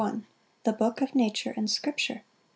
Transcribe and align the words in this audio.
The 0.63 0.73
book 0.73 0.99
of 1.01 1.13
nature 1.13 1.53
and 1.55 1.69
scripture. 1.69 2.23